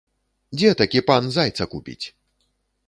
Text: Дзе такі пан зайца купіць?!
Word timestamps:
Дзе 0.61 0.69
такі 0.81 0.99
пан 1.11 1.23
зайца 1.37 1.63
купіць?! 1.77 2.03